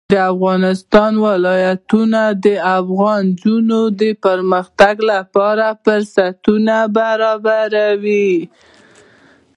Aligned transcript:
د 0.13 0.13
افغانستان 0.33 1.11
ولايتونه 1.27 2.21
د 2.45 2.47
افغان 2.79 3.23
نجونو 3.31 3.81
د 4.01 4.03
پرمختګ 4.25 4.95
لپاره 5.11 5.67
فرصتونه 5.83 6.75
برابروي. 6.97 8.33